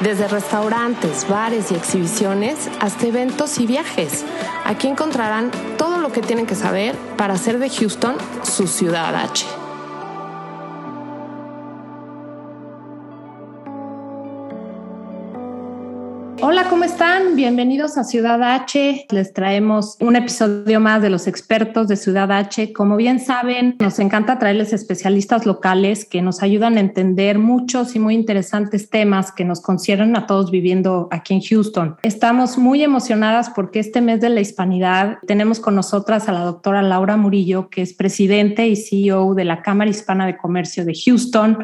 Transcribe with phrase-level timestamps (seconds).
[0.00, 4.24] Desde restaurantes, bares y exhibiciones hasta eventos y viajes.
[4.64, 9.65] Aquí encontrarán todo lo que tienen que saber para hacer de Houston su ciudad H.
[16.48, 17.34] Hola, ¿cómo están?
[17.34, 19.06] Bienvenidos a Ciudad H.
[19.10, 22.72] Les traemos un episodio más de los expertos de Ciudad H.
[22.72, 27.98] Como bien saben, nos encanta traerles especialistas locales que nos ayudan a entender muchos y
[27.98, 31.96] muy interesantes temas que nos conciernen a todos viviendo aquí en Houston.
[32.04, 36.80] Estamos muy emocionadas porque este mes de la hispanidad tenemos con nosotras a la doctora
[36.80, 41.58] Laura Murillo, que es presidente y CEO de la Cámara Hispana de Comercio de Houston.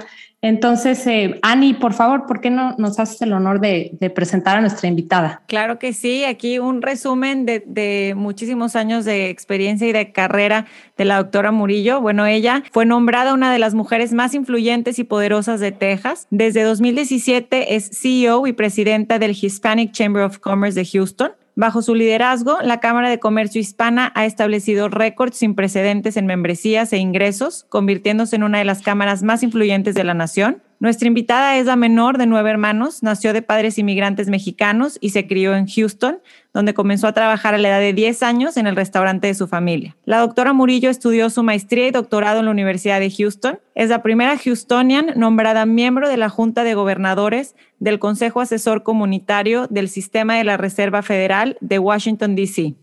[0.45, 1.41] Entonces, eh,
[1.81, 5.41] por favor, ¿por qué no nos haces el honor de, presentar a nuestra invitada?
[5.47, 10.67] Claro que sí, aquí un resumen de, de, muchísimos años de experiencia y de carrera
[10.97, 12.01] de la doctora Murillo.
[12.01, 16.27] Bueno, ella fue nombrada una de las mujeres más influyentes y poderosas de Texas.
[16.31, 21.31] Desde 2017 es CEO y presidenta del Hispanic Chamber of Commerce de Houston.
[21.55, 26.93] Bajo su liderazgo, la Cámara de Comercio Hispana ha establecido récords sin precedentes en membresías
[26.95, 30.63] e ingresos, convirtiéndose en una de las cámaras más influyentes de la nación.
[30.83, 35.29] Nuestra invitada es la menor de nueve hermanos, nació de padres inmigrantes mexicanos y se
[35.29, 36.19] crió en Houston,
[36.53, 39.47] donde comenzó a trabajar a la edad de 10 años en el restaurante de su
[39.47, 39.97] familia.
[40.07, 43.61] La doctora Murillo estudió su maestría y doctorado en la Universidad de Houston.
[43.77, 49.69] Es la primera Houstonian nombrada miembro de la Junta de Gobernadores del Consejo Asesor Comunitario
[49.69, 52.75] del Sistema de la Reserva Federal de Washington, D.C.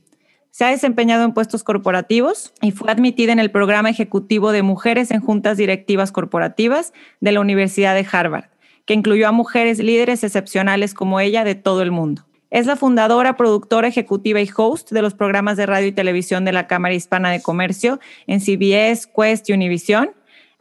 [0.51, 5.11] Se ha desempeñado en puestos corporativos y fue admitida en el programa ejecutivo de mujeres
[5.11, 8.49] en juntas directivas corporativas de la Universidad de Harvard,
[8.85, 12.25] que incluyó a mujeres líderes excepcionales como ella de todo el mundo.
[12.49, 16.51] Es la fundadora, productora ejecutiva y host de los programas de radio y televisión de
[16.51, 20.09] la Cámara Hispana de Comercio en CBS, Quest y Univision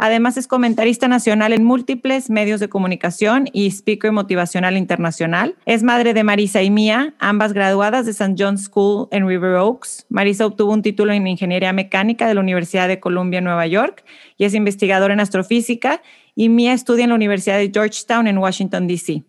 [0.00, 5.56] Además es comentarista nacional en múltiples medios de comunicación y speaker motivacional internacional.
[5.66, 8.36] Es madre de Marisa y Mía, ambas graduadas de St.
[8.38, 10.06] John's School en River Oaks.
[10.08, 14.04] Marisa obtuvo un título en Ingeniería Mecánica de la Universidad de Columbia Nueva York
[14.36, 16.00] y es investigadora en astrofísica
[16.36, 19.24] y Mía estudia en la Universidad de Georgetown en Washington, D.C.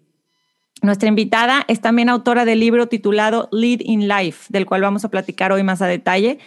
[0.83, 5.09] Nuestra invitada es también autora del libro titulado Lead in Life, del cual vamos a
[5.09, 6.37] platicar hoy más a detalle.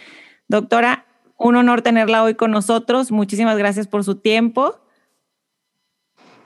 [0.47, 1.05] Doctora,
[1.43, 3.11] un honor tenerla hoy con nosotros.
[3.11, 4.79] Muchísimas gracias por su tiempo.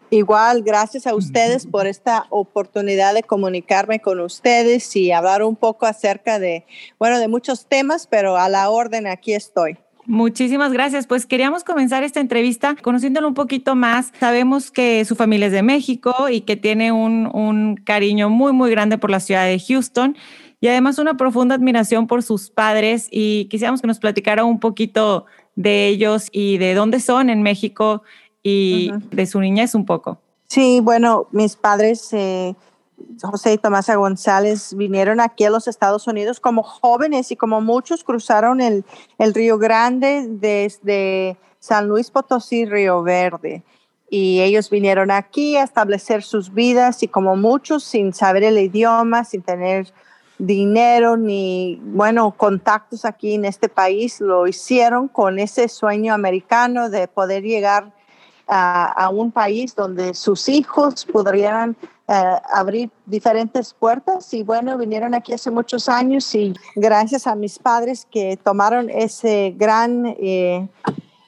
[0.09, 5.85] Igual, gracias a ustedes por esta oportunidad de comunicarme con ustedes y hablar un poco
[5.85, 6.65] acerca de,
[6.97, 9.77] bueno, de muchos temas, pero a la orden aquí estoy.
[10.07, 11.05] Muchísimas gracias.
[11.05, 14.13] Pues queríamos comenzar esta entrevista conociéndolo un poquito más.
[14.19, 18.71] Sabemos que su familia es de México y que tiene un, un cariño muy, muy
[18.71, 20.15] grande por la ciudad de Houston
[20.61, 25.25] y además una profunda admiración por sus padres y quisiéramos que nos platicara un poquito
[25.55, 28.01] de ellos y de dónde son en México
[28.41, 30.21] y de su niñez un poco.
[30.47, 32.55] Sí, bueno, mis padres, eh,
[33.21, 38.03] José y Tomasa González, vinieron aquí a los Estados Unidos como jóvenes y como muchos
[38.03, 38.83] cruzaron el,
[39.19, 43.63] Río Grande desde San Luis Potosí, Río Verde.
[44.09, 49.25] Y ellos vinieron aquí a establecer sus vidas y como muchos sin saber el idioma,
[49.25, 49.91] sin tener
[50.37, 57.07] dinero ni, bueno, contactos aquí en este país, lo hicieron con ese sueño americano de
[57.07, 57.91] poder llegar
[58.47, 61.75] a, un país donde sus hijos podrían
[62.07, 64.33] eh, abrir diferentes puertas.
[64.33, 69.53] Y bueno, vinieron aquí hace muchos años y gracias a mis padres que tomaron ese
[69.57, 70.15] gran...
[70.19, 70.67] Eh,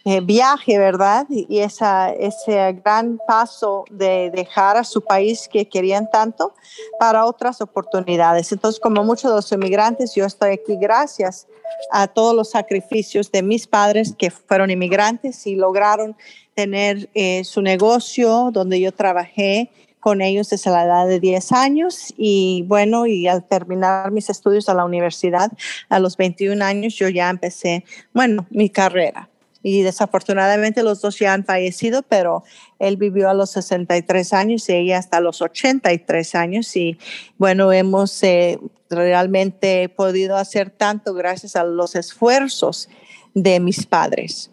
[0.05, 1.27] eh, viaje, ¿verdad?
[1.29, 6.53] Y esa, ese gran paso de dejar a su país que querían tanto
[6.99, 8.51] para otras oportunidades.
[8.51, 11.47] Entonces, como muchos de los inmigrantes, yo estoy aquí gracias
[11.91, 16.15] a todos los sacrificios de mis padres que fueron inmigrantes y lograron
[16.55, 19.69] tener eh, su negocio donde yo trabajé
[19.99, 24.69] con ellos desde la edad de 10 años y bueno, y al terminar mis estudios
[24.69, 25.51] a la universidad
[25.89, 29.29] a los 21 años yo ya empecé, bueno, mi carrera
[29.61, 32.43] y desafortunadamente los dos ya han fallecido, pero
[32.79, 36.97] él vivió a los 63 años y ella hasta los 83 años y
[37.37, 38.59] bueno, hemos eh,
[38.89, 42.89] realmente podido hacer tanto gracias a los esfuerzos
[43.33, 44.51] de mis padres.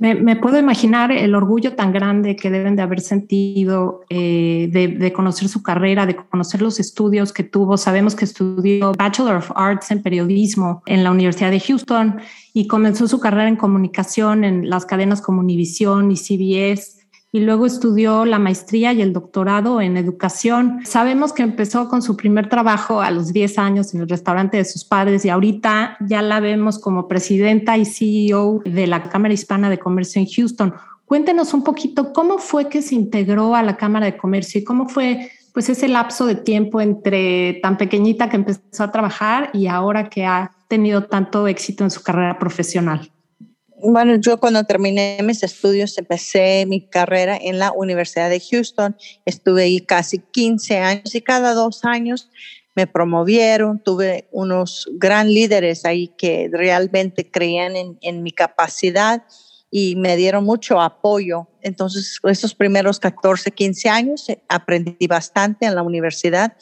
[0.00, 5.48] Me, puedo imaginar el orgullo tan grande que deben de haber sentido eh, de, conocer
[5.48, 7.76] su carrera, de conocer los estudios que tuvo.
[7.76, 12.20] Sabemos que estudió Bachelor of Arts en periodismo en la Universidad de Houston
[12.54, 17.66] y comenzó su carrera en comunicación en las cadenas como Univision y CBS y luego
[17.66, 20.80] estudió la maestría y el doctorado en educación.
[20.84, 24.64] Sabemos que empezó con su primer trabajo a los 10 años en el restaurante de
[24.64, 29.68] sus padres y ahorita ya la vemos como presidenta y CEO de la Cámara Hispana
[29.68, 30.74] de Comercio en Houston.
[31.04, 34.88] Cuéntenos un poquito cómo fue que se integró a la Cámara de Comercio y cómo
[34.88, 40.08] fue pues ese lapso de tiempo entre tan pequeñita que empezó a trabajar y ahora
[40.08, 43.10] que ha tenido tanto éxito en su carrera profesional.
[43.80, 48.96] Bueno, yo cuando terminé mis estudios empecé mi carrera en la Universidad de Houston.
[49.24, 52.28] Estuve ahí casi 15 años y cada dos años
[52.74, 53.80] me promovieron.
[53.82, 59.22] Tuve unos gran líderes ahí que realmente creían en, en mi capacidad
[59.70, 61.48] y me dieron mucho apoyo.
[61.60, 66.56] Entonces, esos primeros 14, 15 años eh, aprendí bastante en la universidad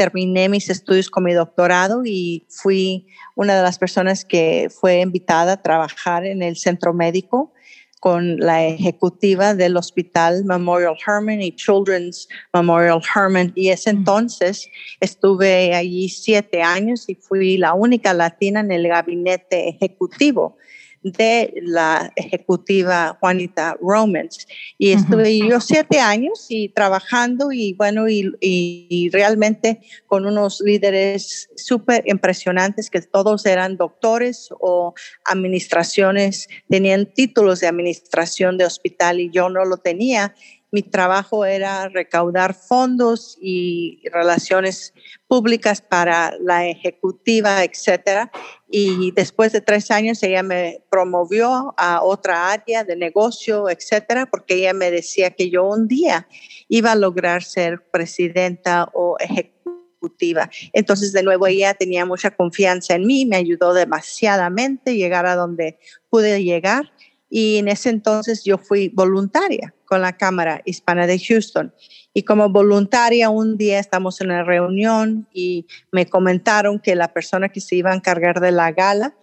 [0.00, 5.52] terminé mis estudios con mi doctorado y fui una de las personas que fue invitada
[5.52, 7.52] a trabajar en el centro médico
[8.00, 13.52] con la ejecutiva del Hospital Memorial Herman y Children's Memorial Herman.
[13.54, 14.70] Y ese entonces
[15.00, 20.56] estuve allí siete años y fui la única latina en el gabinete ejecutivo
[21.02, 24.46] de la ejecutiva Juanita Romans.
[24.78, 32.04] Y estuve yo siete años y trabajando y bueno, y, realmente con unos líderes súper
[32.06, 34.94] impresionantes que todos eran doctores o
[35.24, 40.34] administraciones, tenían títulos de administración de hospital y yo no lo tenía
[40.72, 44.94] mi trabajo era recaudar fondos y relaciones
[45.26, 48.30] públicas para la ejecutiva, etcétera.
[48.68, 54.54] Y después de tres años ella me promovió a otra área de negocio, etcétera, porque
[54.54, 56.28] ella me decía que yo un día
[56.68, 60.48] iba a lograr ser presidenta o ejecutiva.
[60.72, 65.78] Entonces, de nuevo, ella tenía mucha confianza en mí, me ayudó demasiadamente llegar a donde
[66.08, 66.92] pude llegar
[67.28, 71.74] y en ese entonces yo fui voluntaria con la Cámara Hispana de Houston.
[72.14, 77.48] Y como voluntaria, un día estamos en una reunión y me comentaron que la persona
[77.48, 79.16] que se iba a encargar de la gala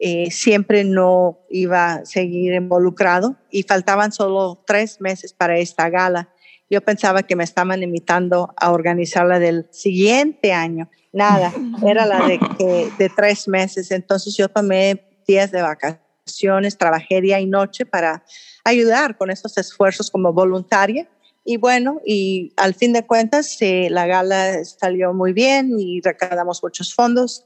[0.00, 6.30] eh, siempre no iba a seguir involucrado y faltaban solo tres meses para esta gala.
[6.68, 10.90] Yo pensaba que me estaban invitando a organizarla del siguiente año.
[11.12, 11.52] Nada,
[11.86, 13.92] era la de, de tres meses.
[13.92, 16.07] Entonces yo tomé días de vacaciones
[16.78, 18.24] trabajé día y noche para
[18.64, 21.08] ayudar con estos esfuerzos como voluntaria.
[21.44, 26.62] Y bueno, y al fin de cuentas, eh, la gala salió muy bien y recaudamos
[26.62, 27.44] muchos fondos.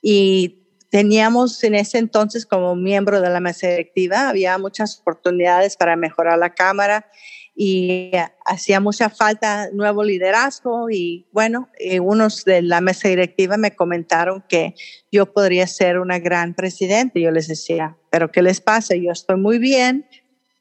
[0.00, 5.96] Y teníamos en ese entonces como miembro de la mesa directiva, había muchas oportunidades para
[5.96, 7.06] mejorar la Cámara
[7.54, 8.12] y
[8.46, 14.42] hacía mucha falta nuevo liderazgo y bueno, eh, unos de la mesa directiva me comentaron
[14.48, 14.74] que
[15.10, 17.20] yo podría ser una gran presidente.
[17.20, 18.96] Yo les decía, pero ¿qué les pasa?
[18.96, 20.06] Yo estoy muy bien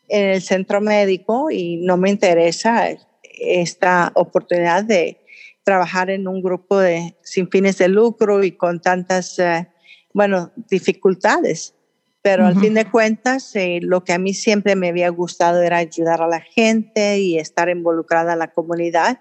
[0.10, 2.90] en el centro médico y no me interesa
[3.24, 5.22] esta oportunidad de
[5.64, 9.70] trabajar en un grupo de, sin fines de lucro y con tantas, eh,
[10.14, 11.76] bueno, dificultades
[12.22, 15.78] pero al fin de cuentas, eh, lo que a mí siempre me había gustado era
[15.78, 19.20] ayudar a la gente y estar involucrada en la comunidad.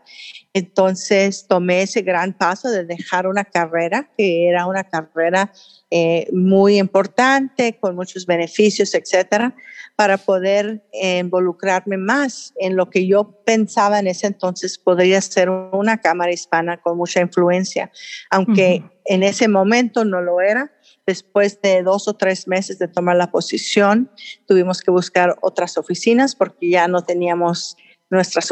[0.53, 5.51] Entonces tomé ese gran paso de dejar una carrera que era una carrera
[5.91, 9.55] eh, muy importante, con muchos beneficios, etcétera,
[9.97, 15.49] para poder eh, involucrarme más en lo que yo pensaba en ese entonces podría ser
[15.49, 17.91] una cámara hispana con mucha influencia,
[18.31, 20.71] aunque en ese momento no lo era
[21.07, 24.11] Después de dos o tres meses de tomar la posición,
[24.47, 27.77] tuvimos que buscar otras oficinas porque ya no teníamos
[28.11, 28.51] nuestras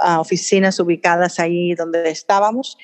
[0.00, 2.76] ah, oficinas ubicadas ahí donde estábamos.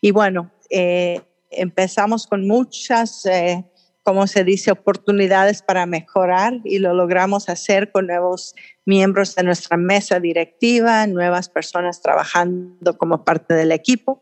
[0.00, 3.64] Y bueno, eh, empezamos con muchas, eh,
[4.02, 8.54] como se dice, oportunidades para mejorar y lo logramos hacer con nuevos
[8.84, 14.20] miembros de nuestra mesa directiva, nuevas personas trabajando como parte del equipo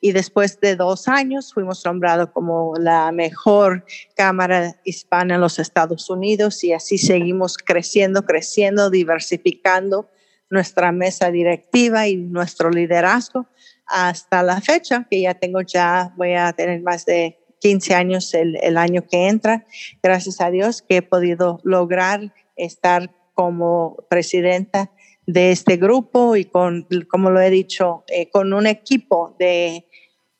[0.00, 3.84] y después de dos años fuimos nombrados como la mejor
[4.16, 10.08] Cámara Hispana en los Estados Unidos y así seguimos creciendo, creciendo, diversificando
[10.50, 13.46] nuestra mesa directiva y nuestro liderazgo
[13.86, 18.76] hasta la fecha, que ya tengo ya, voy a tener más de 15 años el,
[18.76, 19.66] año que entra,
[20.02, 24.92] gracias a Dios que he podido lograr estar como presidenta
[25.26, 29.87] de este grupo y con, como lo he dicho, eh, con un equipo de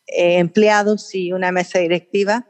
[0.08, 2.46] eh, empleados y una mesa directiva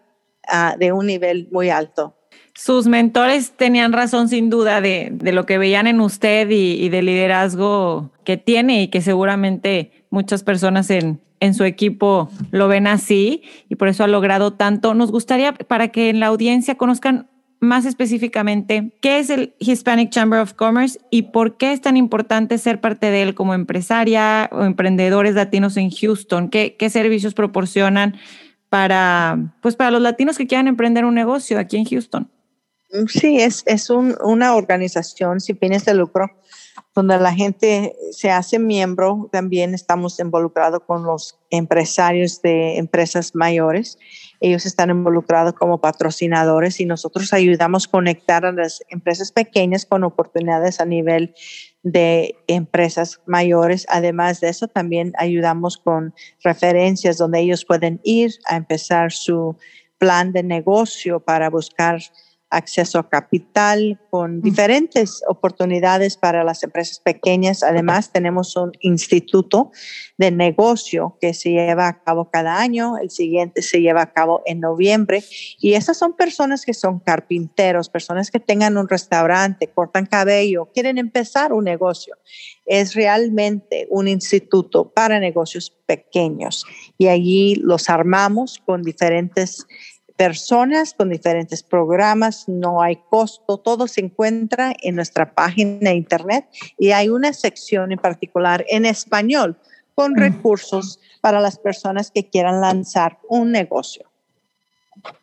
[0.46, 2.16] ah, de un nivel muy alto.
[2.54, 7.06] sus mentores tenían razón sin duda de, lo que veían en usted y, y del
[7.06, 13.42] liderazgo que tiene y que seguramente muchas personas en, en su equipo lo ven así
[13.68, 14.94] y por eso ha logrado tanto.
[14.94, 17.28] Nos gustaría para que en la audiencia conozcan
[17.60, 22.58] más específicamente qué es el Hispanic Chamber of Commerce y por qué es tan importante
[22.58, 26.48] ser parte de él como empresaria o emprendedores latinos en Houston.
[26.48, 28.16] ¿Qué, servicios proporcionan
[28.68, 32.28] para, pues para los latinos que quieran emprender un negocio aquí en Houston?
[33.08, 36.30] Sí, es, es una organización sin fines de lucro
[36.94, 43.98] donde la gente se hace miembro, también estamos involucrados con los empresarios de empresas mayores.
[44.40, 50.02] Ellos están involucrados como patrocinadores y nosotros ayudamos a conectar a las empresas pequeñas con
[50.02, 51.34] oportunidades a nivel
[51.84, 53.86] de empresas mayores.
[53.88, 59.56] Además de eso, también ayudamos con referencias donde ellos pueden ir a empezar su
[59.98, 62.00] plan de negocio para buscar
[62.50, 67.62] acceso a capital, con diferentes oportunidades para las empresas pequeñas.
[67.62, 69.70] Además, tenemos un instituto
[70.16, 74.42] de negocio que se lleva a cabo cada año, el siguiente se lleva a cabo
[74.46, 75.22] en noviembre,
[75.60, 80.98] y esas son personas que son carpinteros, personas que tengan un restaurante, cortan cabello, quieren
[80.98, 82.16] empezar un negocio.
[82.64, 86.64] Es realmente un instituto para negocios pequeños
[86.98, 89.66] y allí los armamos con diferentes
[90.18, 96.44] personas con diferentes programas, no hay costo, todo se encuentra en nuestra página de internet
[96.76, 99.56] y hay una sección en particular en español
[99.94, 104.06] con recursos para las personas que quieran lanzar un negocio.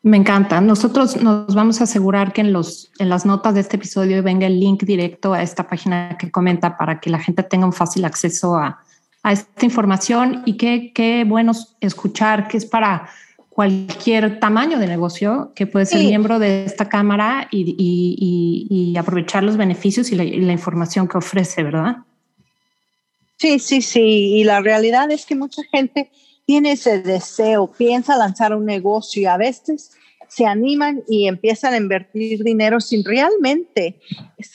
[0.01, 0.61] Me encanta.
[0.61, 4.47] Nosotros nos vamos a asegurar que en, los, en las notas de este episodio venga
[4.47, 8.05] el link directo a esta página que comenta para que la gente tenga un fácil
[8.05, 8.81] acceso a,
[9.23, 13.09] a esta información y qué, qué bueno escuchar que es para
[13.55, 20.11] cualquier tamaño de negocio que puede ser miembro de esta cámara y, aprovechar los beneficios
[20.11, 21.99] y la, información que ofrece, ¿verdad?
[23.37, 24.01] Sí, sí, sí.
[24.35, 26.11] Y la realidad es que mucha gente
[26.45, 29.91] tiene ese deseo, piensa lanzar un negocio y a veces
[30.27, 33.99] se animan y empiezan a invertir dinero sin realmente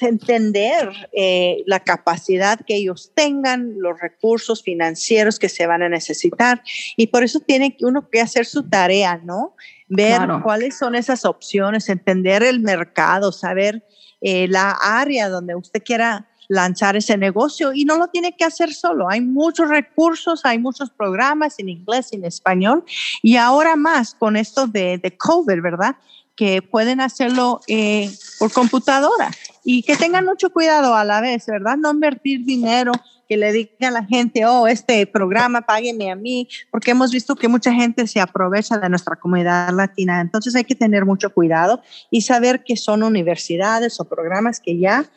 [0.00, 6.62] entender eh, la capacidad que ellos tengan, los recursos financieros que se van a necesitar.
[6.96, 9.54] Y por eso tiene uno que hacer su tarea, ¿no?
[9.88, 13.84] Ver cuáles son esas opciones, entender el mercado, saber
[14.20, 18.74] eh, la área donde usted quiera lanzar ese negocio y no lo tiene que hacer
[18.74, 19.08] solo.
[19.08, 22.84] Hay muchos recursos, hay muchos programas en inglés en español
[23.22, 25.94] y ahora más con esto de, de COVID, ¿verdad?
[26.34, 29.30] Que pueden hacerlo eh, por computadora
[29.64, 31.76] y que tengan mucho cuidado a la vez, ¿verdad?
[31.76, 32.92] No invertir dinero
[33.28, 37.36] que le digan a la gente, oh, este programa, págueme a mí, porque hemos visto
[37.36, 40.20] que mucha gente se aprovecha de nuestra comunidad latina.
[40.20, 41.80] Entonces hay que tener mucho cuidado
[42.10, 45.08] y saber que son universidades o programas que ya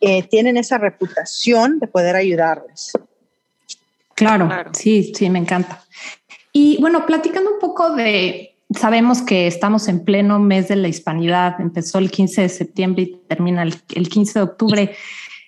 [0.00, 2.92] eh, tienen esa reputación de poder ayudarles.
[4.14, 5.84] Claro, sí, sí, me encanta.
[6.52, 11.60] Y bueno, platicando un poco de, sabemos que estamos en pleno mes de la hispanidad,
[11.60, 14.96] empezó el 15 de septiembre y termina el, 15 de octubre.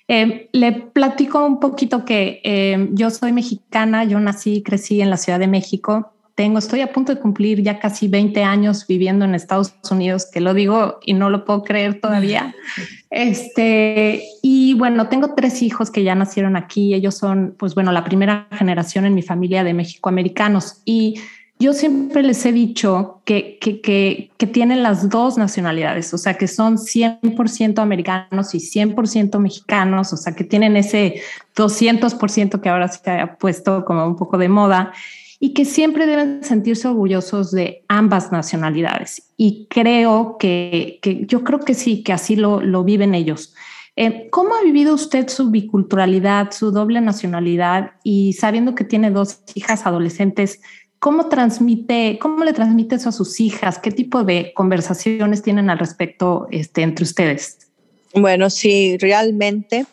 [0.06, 5.10] Eh, le platico un poquito que eh, yo soy mexicana, yo nací y crecí en
[5.10, 9.26] la Ciudad de México tengo, estoy a punto de cumplir ya casi 20 años viviendo
[9.26, 12.54] en Estados Unidos, que lo digo y no lo puedo creer todavía.
[13.10, 16.94] Este, y bueno, tengo tres hijos que ya nacieron aquí.
[16.94, 20.80] Ellos son, pues bueno, la primera generación en mi familia de México-americanos.
[20.84, 21.20] Y
[21.58, 26.34] yo siempre les he dicho que, que, que, que, tienen las dos nacionalidades, o sea,
[26.34, 31.20] que son 100% americanos y 100% mexicanos, o sea, que tienen ese
[31.56, 34.94] 200% que ahora se ha puesto como un poco de moda
[35.42, 39.32] y que siempre deben sentirse orgullosos de ambas nacionalidades.
[39.38, 43.54] Y creo que, yo creo que sí, que así lo, lo viven ellos.
[43.96, 49.40] Eh, ¿Cómo ha vivido usted su biculturalidad, su doble nacionalidad y sabiendo que tiene dos
[49.54, 50.60] hijas adolescentes,
[50.98, 53.78] cómo transmite, cómo le transmite eso a sus hijas?
[53.78, 57.70] ¿Qué tipo de conversaciones tienen al respecto este, entre ustedes?
[58.14, 59.86] Bueno, sí, realmente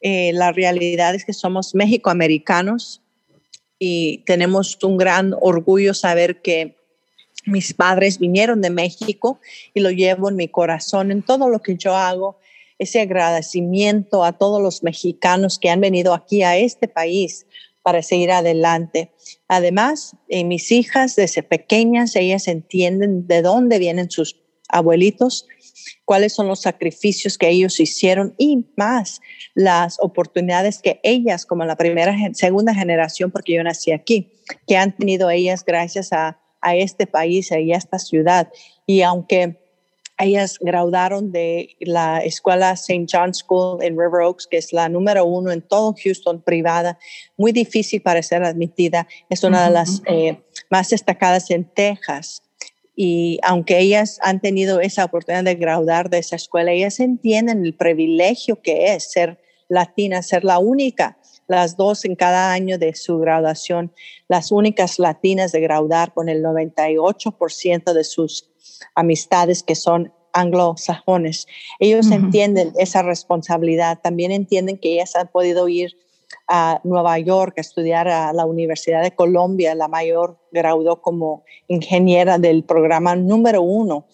[0.00, 3.02] eh, la realidad es que somos mexicoamericanos
[3.78, 6.76] y tenemos un gran orgullo saber que
[7.44, 9.40] mis padres vinieron de México
[9.72, 12.38] y lo llevo en mi corazón en todo lo que yo hago,
[12.78, 17.46] ese agradecimiento a todos los mexicanos que han venido aquí a este país
[17.82, 19.12] para seguir adelante.
[19.48, 25.46] Además, eh, mis hijas desde pequeñas, ellas entienden de dónde vienen sus abuelitos
[26.04, 29.20] cuáles son los sacrificios que ellos hicieron y más
[29.54, 34.30] las oportunidades que ellas, como la primera, segunda generación, porque yo nací aquí,
[34.66, 38.50] que han tenido ellas gracias a, a este país y a esta ciudad.
[38.86, 39.58] Y aunque
[40.18, 43.06] ellas graduaron de la escuela St.
[43.10, 46.98] John's School en River Oaks, que es la número uno en todo Houston, privada,
[47.36, 49.06] muy difícil para ser admitida.
[49.28, 50.40] Es una de las eh,
[50.70, 52.42] más destacadas en Texas.
[52.96, 57.74] Y aunque ellas han tenido esa oportunidad de graduar de esa escuela, ellas entienden el
[57.74, 59.38] privilegio que es ser
[59.68, 63.92] latina, ser la única, las dos en cada año de su graduación,
[64.28, 68.50] las únicas latinas de graduar con el 98% de sus
[68.94, 71.46] amistades que son anglosajones.
[71.78, 75.96] Ellos entienden esa responsabilidad, también entienden que ellas han podido ir
[76.48, 79.74] a Nueva York a estudiar a la Universidad de Colombia.
[79.74, 84.06] La mayor graduó como ingeniera del programa número uno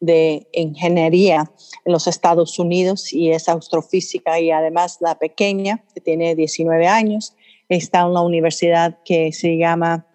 [0.00, 1.50] de ingeniería
[1.84, 7.34] en los Estados Unidos y es astrofísica y además la pequeña, que tiene 19 años,
[7.68, 10.06] está en la universidad que se llama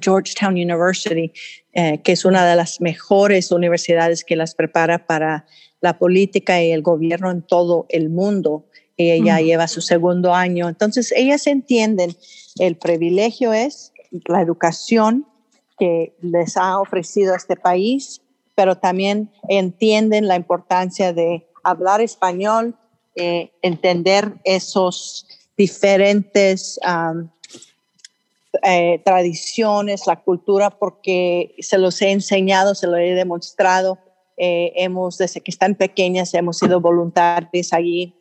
[0.00, 1.32] Georgetown University,
[1.72, 5.46] eh, que es una de las mejores universidades que las prepara para
[5.80, 8.66] la política y el gobierno en todo el mundo.
[8.96, 10.68] Ella lleva su segundo año.
[10.68, 12.16] Entonces, ellas entienden
[12.58, 13.92] el privilegio es
[14.26, 15.26] la educación
[15.78, 18.22] que les ha ofrecido este país,
[18.54, 22.74] pero también entienden la importancia de hablar español,
[23.14, 25.26] eh, entender esos
[25.56, 26.78] diferentes
[28.62, 33.98] eh, tradiciones, la cultura, porque se los he enseñado, se lo he demostrado.
[34.38, 38.14] Eh, hemos, desde que están pequeñas, hemos sido voluntarios allí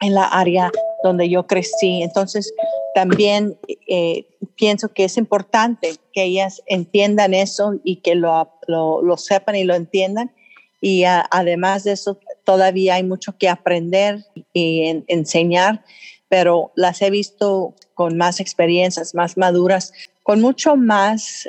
[0.00, 0.70] en la área
[1.02, 2.02] donde yo crecí.
[2.02, 2.52] Entonces,
[2.94, 4.26] también eh,
[4.56, 9.74] pienso que es importante que ellas entiendan eso y que lo, lo, sepan y lo
[9.74, 10.32] entiendan.
[10.80, 15.82] Y además de eso, todavía hay mucho que aprender y enseñar,
[16.28, 21.48] pero las he visto con más experiencias, más maduras, con mucho más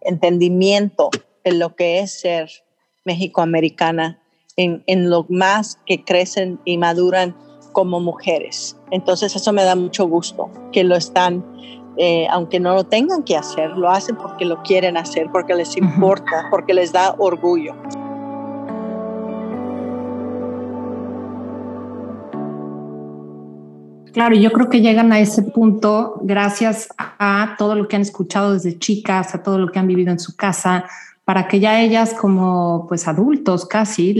[0.00, 1.10] entendimiento
[1.44, 2.50] de lo que es ser
[3.04, 4.18] mexicoamericana,
[4.56, 7.36] en, en lo más que crecen y maduran
[7.74, 8.78] como mujeres.
[8.90, 11.44] Entonces eso me da mucho gusto que lo están,
[11.98, 15.76] eh, aunque no lo tengan que hacer, lo hacen porque lo quieren hacer, porque les
[15.76, 17.74] importa, porque les da orgullo.
[24.14, 28.52] Claro, yo creo que llegan a ese punto gracias a todo lo que han escuchado
[28.52, 30.84] desde chicas, a todo lo que han vivido en su casa,
[31.24, 34.14] para que ya ellas como pues adultos casi,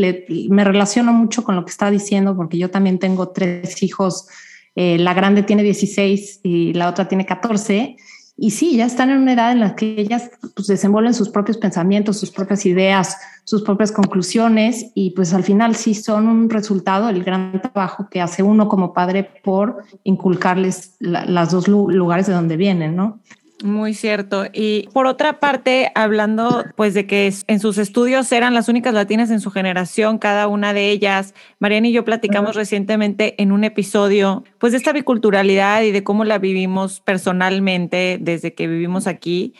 [0.49, 4.27] me relaciono mucho con lo que está diciendo porque yo también tengo tres hijos,
[4.75, 7.97] eh, la grande tiene 16 y la otra tiene 14
[8.37, 11.57] y sí, ya están en una edad en la que ellas pues, desenvuelven sus propios
[11.57, 17.07] pensamientos, sus propias ideas, sus propias conclusiones y pues al final sí son un resultado
[17.07, 22.57] del gran trabajo que hace uno como padre por inculcarles las dos lugares de donde
[22.57, 23.21] vienen, ¿no?
[23.63, 24.47] Muy cierto.
[24.53, 29.31] Y por otra parte, hablando pues de que en sus estudios eran las únicas latinas
[29.31, 34.45] en su generación, cada una de ellas, Mariana y yo platicamos recientemente en un episodio
[34.59, 39.55] pues de esta biculturalidad y de cómo la vivimos personalmente desde que vivimos aquí.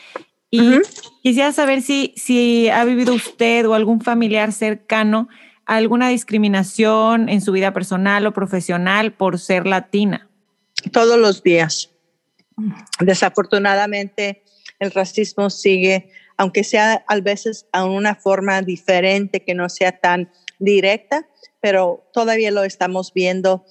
[0.51, 0.79] Y
[1.23, 5.27] quisiera saber si, si ha vivido usted o algún familiar cercano
[5.65, 10.29] alguna discriminación en su vida personal o profesional por ser latina.
[10.91, 11.94] Todos los días
[12.99, 14.43] Desafortunadamente,
[14.79, 20.31] el racismo sigue, aunque sea a veces a una forma diferente, que no sea tan
[20.59, 21.27] directa,
[21.61, 23.65] pero todavía lo estamos viendo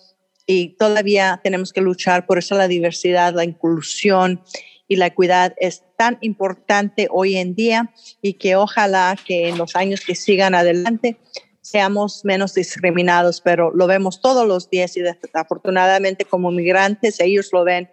[0.47, 2.27] y todavía tenemos que luchar.
[2.27, 4.43] Por eso la diversidad, la inclusión
[4.89, 9.77] y la equidad es tan importante hoy en día y que ojalá que en los
[9.77, 11.17] años que sigan adelante
[11.63, 17.65] seamos menos discriminados, pero lo vemos todos los días y desafortunadamente como migrantes ellos lo
[17.65, 17.89] ven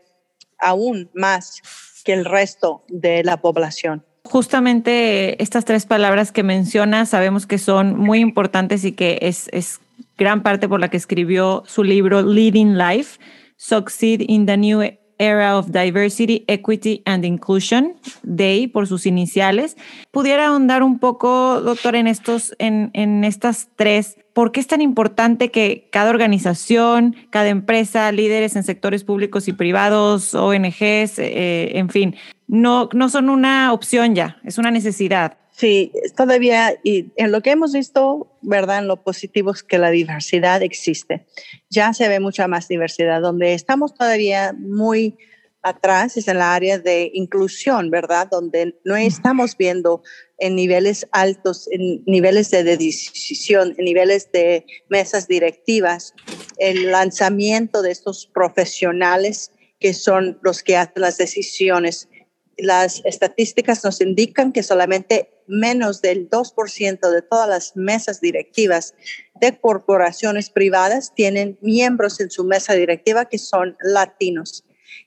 [0.62, 1.62] aún más
[2.04, 4.06] que el resto de la población.
[4.24, 9.80] Justamente estas tres palabras que menciona sabemos que son muy importantes y que es, es
[10.18, 13.20] gran parte por la que escribió su libro Leading Life,
[13.58, 14.82] Succeed in the New
[15.22, 19.78] Era of Diversity, Equity and Inclusion, DAY por sus iniciales.
[20.10, 24.18] ¿Pudiera ahondar un poco, doctor, en, estos, en, en estas tres?
[24.34, 29.54] ¿Por qué es tan importante que cada organización, cada empresa, líderes en sectores públicos y
[29.54, 32.16] privados, ONGs, eh, en fin,
[32.48, 35.38] no, no son una opción ya, es una necesidad?
[35.62, 38.80] Sí, todavía, y en lo que hemos visto, ¿verdad?
[38.80, 41.28] En lo positivo es que la diversidad existe.
[41.70, 43.22] Ya se ve mucha más diversidad.
[43.22, 45.20] Donde estamos todavía muy
[45.62, 48.28] atrás es en la área de inclusión, ¿verdad?
[48.32, 50.02] Donde no estamos viendo
[50.40, 56.16] en niveles altos, en niveles de decisión, en niveles de mesas directivas,
[56.58, 62.10] el lanzamiento de estos profesionales que son los que hacen las decisiones.
[62.58, 68.94] Las estadísticas nos indican que solamente menos del 2% de todas las mesas directivas
[69.40, 74.64] de corporaciones privadas tienen miembros en su mesa directiva que son latinos.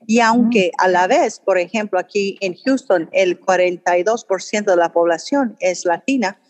[0.06, 5.56] Y aunque a la vez, por ejemplo, aquí en Houston, el 42% de la población
[5.60, 6.40] es latina,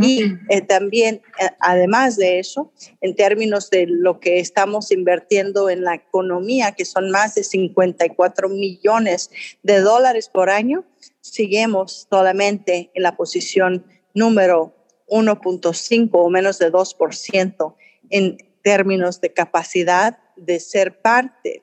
[0.00, 5.84] y eh, también, eh, además de eso, en términos de lo que estamos invirtiendo en
[5.84, 9.30] la economía, que son más de 54 millones
[9.62, 10.84] de dólares por año,
[11.20, 14.74] seguimos solamente en la posición número
[15.08, 17.74] 1.5 o menos de 2%
[18.10, 21.62] en términos de capacidad de ser parte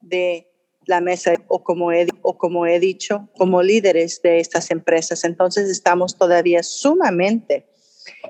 [0.00, 0.51] de
[0.86, 5.24] la mesa o como, he, o como he dicho, como líderes de estas empresas.
[5.24, 7.66] Entonces estamos todavía sumamente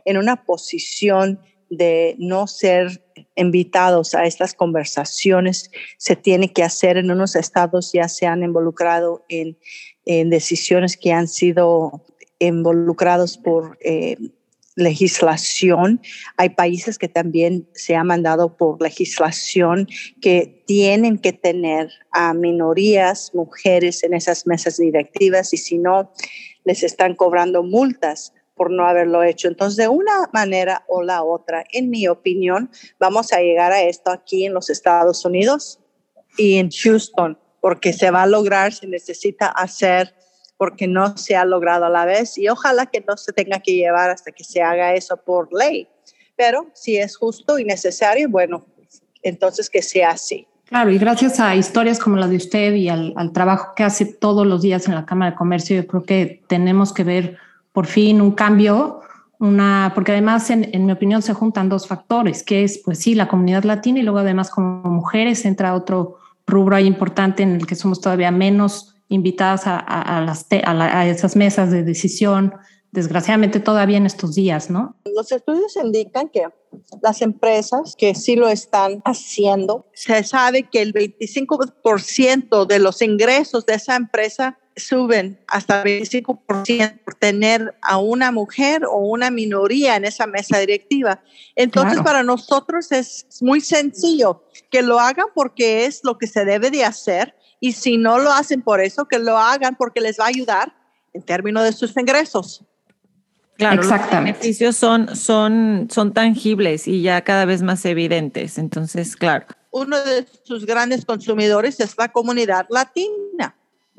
[0.04, 3.02] en una posición de no ser
[3.34, 5.70] invitados a estas conversaciones.
[5.96, 9.56] Se tiene que hacer en unos estados ya se han involucrado en,
[10.04, 12.04] en decisiones que han sido
[12.38, 14.16] involucrados por eh,
[14.76, 16.00] legislación.
[16.36, 19.86] Hay países que también se ha mandado por legislación
[20.20, 26.12] que tienen que tener a minorías, mujeres en esas mesas directivas y si no,
[26.64, 29.48] les están cobrando multas por no haberlo hecho.
[29.48, 34.10] Entonces, de una manera o la otra, en mi opinión, vamos a llegar a esto
[34.10, 35.80] aquí en los Estados Unidos
[36.36, 40.14] y en Houston, porque se va a lograr, se necesita hacer
[40.62, 43.74] porque no se ha logrado a la vez y ojalá que no se tenga que
[43.74, 45.88] llevar hasta que se haga eso por ley.
[46.36, 48.64] Pero si es justo y necesario, bueno,
[49.24, 50.46] entonces que sea así.
[50.66, 54.46] Claro, y gracias a historias como la de usted y al, trabajo que hace todos
[54.46, 57.38] los días en la Cámara de Comercio, yo creo que tenemos que ver
[57.72, 59.00] por fin un cambio,
[59.40, 63.16] una, porque además, en, en, mi opinión, se juntan dos factores, que es, pues sí,
[63.16, 67.66] la comunidad latina y luego además como mujeres entra otro rubro ahí importante en el
[67.66, 72.54] que somos todavía menos invitadas a, las a, esas mesas de decisión,
[72.90, 74.96] desgraciadamente todavía en estos días, ¿no?
[75.14, 76.46] Los estudios indican que
[77.02, 83.66] las empresas que sí lo están haciendo, se sabe que el 25% de los ingresos
[83.66, 89.96] de esa empresa suben hasta el 25% por tener a una mujer o una minoría
[89.96, 91.22] en esa mesa directiva.
[91.56, 96.70] Entonces, para nosotros es muy sencillo que lo hagan porque es lo que se debe
[96.70, 100.24] de hacer y si no lo hacen por eso, que lo hagan porque les va
[100.24, 100.74] a ayudar
[101.12, 102.64] en términos de sus ingresos.
[103.56, 104.32] Claro, Exactamente.
[104.32, 108.58] los beneficios son, son, son tangibles y ya cada vez más evidentes.
[108.58, 109.46] Entonces, claro.
[109.70, 113.14] Uno de sus grandes consumidores es la comunidad latina.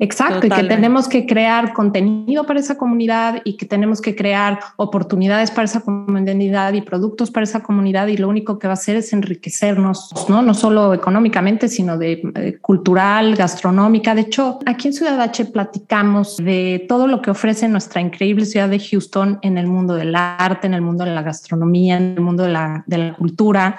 [0.00, 4.58] Exacto, y que tenemos que crear contenido para esa comunidad y que tenemos que crear
[4.76, 8.74] oportunidades para esa comunidad y productos para esa comunidad y lo único que va a
[8.74, 14.16] hacer es enriquecernos, no, no solo económicamente, sino de, eh, cultural, gastronómica.
[14.16, 18.68] De hecho, aquí en Ciudad H platicamos de todo lo que ofrece nuestra increíble ciudad
[18.68, 22.20] de Houston en el mundo del arte, en el mundo de la gastronomía, en el
[22.20, 23.78] mundo de la, de la cultura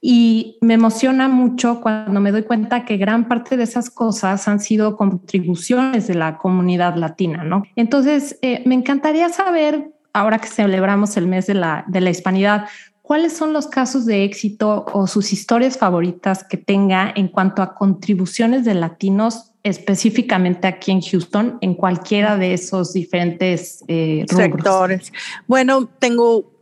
[0.00, 4.58] y me emociona mucho cuando me doy cuenta que gran parte de esas cosas han
[4.60, 7.64] sido contribuciones de la comunidad latina, ¿no?
[7.76, 12.66] Entonces, eh, me encantaría saber, ahora que celebramos el mes de la, de la hispanidad,
[13.02, 17.74] ¿cuáles son los casos de éxito o sus historias favoritas que tenga en cuanto a
[17.74, 25.12] contribuciones de latinos específicamente aquí en Houston, en cualquiera de esos diferentes eh, sectores?
[25.46, 26.59] Bueno, tengo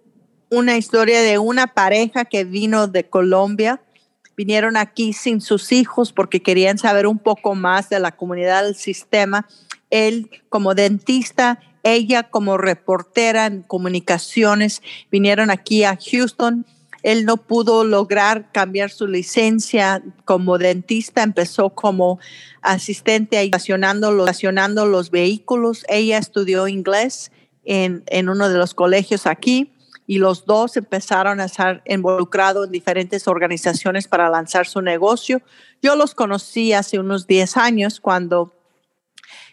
[0.50, 3.80] una historia de una pareja que vino de Colombia.
[4.36, 8.76] Vinieron aquí sin sus hijos porque querían saber un poco más de la comunidad del
[8.76, 9.46] sistema.
[9.90, 16.64] Él como dentista, ella como reportera en comunicaciones, vinieron aquí a Houston.
[17.02, 22.18] Él no pudo lograr cambiar su licencia como dentista, empezó como
[22.60, 25.84] asistente estacionando los, los vehículos.
[25.88, 27.30] Ella estudió inglés
[27.64, 29.72] en, en uno de los colegios aquí
[30.08, 35.42] y los dos empezaron a estar involucrados en diferentes organizaciones para lanzar su negocio.
[35.82, 38.54] Yo los conocí hace unos 10 años cuando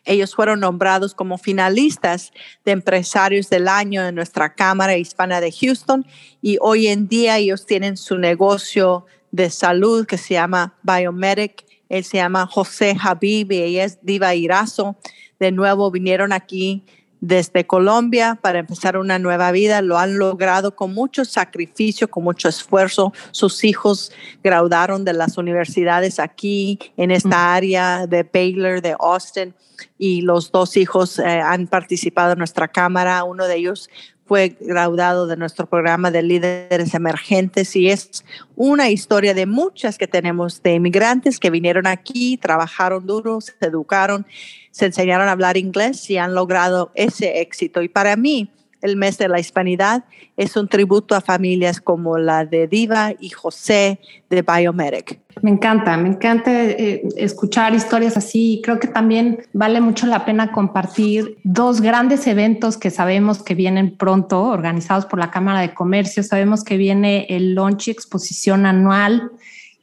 [0.05, 2.31] ellos fueron nombrados como finalistas
[2.63, 6.05] de empresarios del año en nuestra Cámara Hispana de Houston
[6.41, 11.65] y hoy en día ellos tienen su negocio de salud que se llama Biomedic.
[11.89, 14.95] Él se llama José Habib y ella es Diva Irazo.
[15.37, 16.85] De nuevo vinieron aquí
[17.27, 19.81] desde Colombia para empezar una nueva vida.
[19.81, 23.13] Lo han logrado con mucho sacrificio, con mucho esfuerzo.
[23.31, 24.11] Sus hijos
[24.43, 29.55] graduaron de las universidades aquí en esta área de Baylor, de Austin,
[29.97, 33.23] y los dos hijos eh, han participado en nuestra cámara.
[33.23, 33.89] Uno de ellos
[34.25, 40.07] fue graduado de nuestro programa de líderes emergentes y es una historia de muchas que
[40.07, 44.25] tenemos de inmigrantes que vinieron aquí, trabajaron duro, se educaron,
[44.71, 47.83] se enseñaron a hablar inglés y han logrado ese éxito.
[47.83, 48.49] Y para mí,
[48.85, 50.05] el mes de la hispanidad
[50.37, 55.19] es un tributo a familias como la de Diva y José de Biomedic.
[55.41, 58.61] Me encanta, me encanta eh, escuchar historias así.
[58.63, 63.97] Creo que también vale mucho la pena compartir dos grandes eventos que sabemos que vienen
[63.97, 66.23] pronto, organizados por la Cámara de Comercio.
[66.23, 69.31] Sabemos que viene el Launch Exposición Anual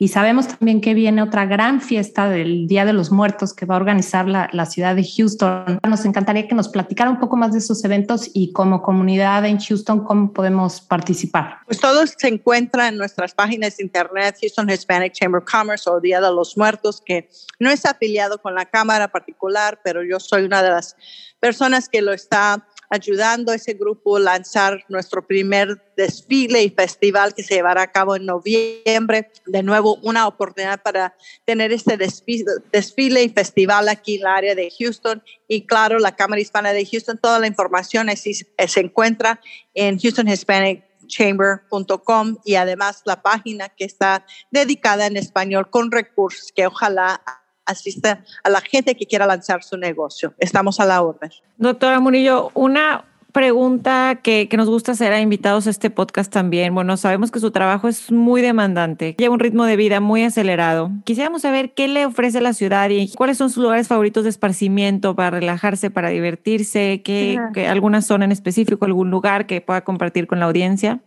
[0.03, 3.77] y sabemos también que viene otra gran fiesta del Día de los Muertos que va
[3.77, 5.79] a organizar la, ciudad de Houston.
[5.89, 9.61] Nos encantaría que nos platicara un poco más de esos eventos y como comunidad en
[9.61, 11.59] Houston, cómo podemos participar.
[11.67, 16.01] Pues todo se encuentra en nuestras páginas de internet, Houston Hispanic Chamber of Commerce o
[16.01, 17.29] Día de los Muertos, que
[17.61, 20.97] no es afiliado con la Cámara particular, pero yo soy una de las
[21.39, 27.33] personas que lo está ayudando a ese grupo a lanzar nuestro primer desfile y festival
[27.35, 29.31] que se llevará a cabo en noviembre.
[29.47, 34.71] De nuevo, una oportunidad para tener este desfile, y festival aquí en el área de
[34.79, 35.23] Houston.
[35.49, 39.41] Y claro, la Cámara Hispana de Houston, toda la información se encuentra
[39.73, 47.23] en houstonhispanicchamber.com y además la página que está dedicada en español con recursos que ojalá
[47.67, 50.35] asista a la gente que quiera lanzar su negocio.
[50.39, 51.31] Estamos a la orden.
[51.57, 56.75] Doctora Murillo, una pregunta que, que, nos gusta hacer a invitados a este podcast también.
[56.75, 60.91] Bueno, sabemos que su trabajo es muy demandante, lleva un ritmo de vida muy acelerado.
[61.05, 65.17] Quisiéramos saber qué le ofrece la ciudad y cuáles son sus lugares favoritos de esparcimiento
[65.17, 70.27] para relajarse, para divertirse, qué, qué alguna zona en específico, algún lugar que pueda compartir
[70.27, 71.01] con la audiencia.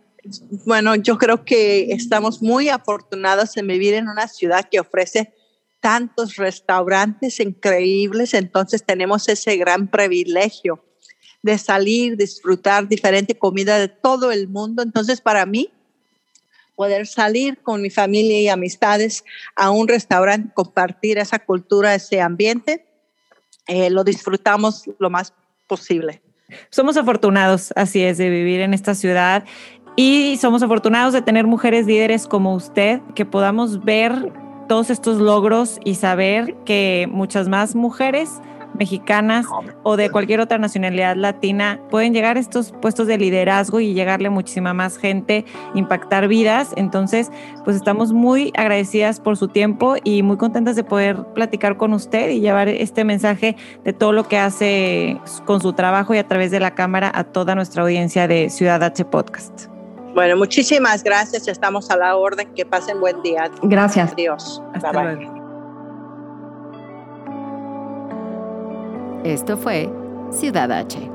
[0.65, 5.33] Bueno, yo creo que estamos muy afortunados en vivir en una ciudad que ofrece
[5.85, 10.83] tantos restaurantes increíbles, entonces tenemos ese gran privilegio
[11.43, 14.81] de salir, disfrutar diferente comida de todo el mundo.
[14.81, 15.69] Entonces, para mí,
[16.75, 19.23] poder salir con mi familia y amistades
[19.55, 22.87] a un restaurante, compartir esa cultura, ese ambiente,
[23.67, 25.35] eh, lo disfrutamos lo más
[25.67, 26.19] posible.
[26.71, 29.45] Somos afortunados, así es, de vivir en esta ciudad
[29.95, 34.33] y somos afortunados de tener mujeres líderes como usted, que podamos ver
[34.67, 38.41] todos estos logros y saber que muchas más mujeres
[38.77, 39.45] mexicanas
[39.83, 44.29] o de cualquier otra nacionalidad latina pueden llegar a estos puestos de liderazgo y llegarle
[44.29, 46.73] muchísima más gente, impactar vidas.
[46.75, 47.31] Entonces,
[47.63, 52.29] pues estamos muy agradecidas por su tiempo y muy contentas de poder platicar con usted
[52.29, 56.51] y llevar este mensaje de todo lo que hace con su trabajo y a través
[56.51, 59.74] de la cámara a toda nuestra audiencia de Ciudad H Podcast.
[60.15, 61.47] Bueno, muchísimas gracias.
[61.47, 62.51] Estamos a la orden.
[62.55, 63.51] Que pasen buen día.
[63.61, 64.13] Gracias.
[64.13, 64.63] Adiós.
[64.73, 65.35] Hasta bye, luego.
[69.25, 69.91] Esto fue
[70.31, 71.14] Ciudad H